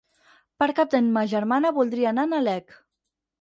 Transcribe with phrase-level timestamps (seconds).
[0.61, 2.75] Per Cap d'Any ma germana voldria anar a Nalec.